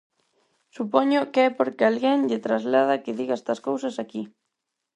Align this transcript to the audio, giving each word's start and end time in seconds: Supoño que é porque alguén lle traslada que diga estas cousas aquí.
Supoño 0.75 1.19
que 1.33 1.41
é 1.47 1.49
porque 1.57 1.83
alguén 1.85 2.19
lle 2.29 2.43
traslada 2.45 3.01
que 3.03 3.17
diga 3.19 3.35
estas 3.39 3.59
cousas 3.67 3.95
aquí. 4.03 4.23